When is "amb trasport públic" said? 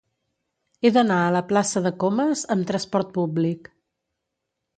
2.57-3.71